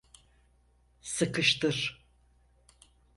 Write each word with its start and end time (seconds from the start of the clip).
Sıkıştır. 1.01 2.03